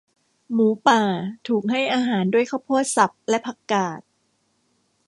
[0.53, 1.01] หมูป่า
[1.47, 3.99] ถูกให้อาหารด้วยข้าวโพดสับและ ผักกาด